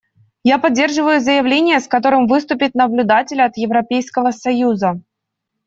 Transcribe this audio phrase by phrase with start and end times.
[0.43, 4.99] Я поддерживаю заявление, с которым выступит наблюдатель от Европейского союза.